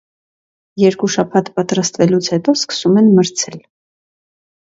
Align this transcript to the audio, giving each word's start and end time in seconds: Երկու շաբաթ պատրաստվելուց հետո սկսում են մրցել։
Երկու 0.83 1.09
շաբաթ 1.15 1.51
պատրաստվելուց 1.59 2.31
հետո 2.37 2.55
սկսում 2.63 2.99
են 3.03 3.13
մրցել։ 3.21 3.61